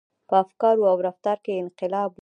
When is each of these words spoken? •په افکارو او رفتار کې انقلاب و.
•په 0.27 0.35
افکارو 0.43 0.83
او 0.91 0.97
رفتار 1.07 1.37
کې 1.43 1.59
انقلاب 1.63 2.09
و. 2.13 2.19